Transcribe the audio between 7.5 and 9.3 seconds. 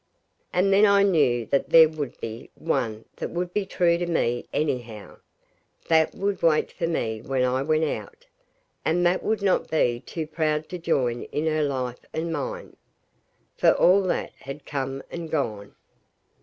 went out, and that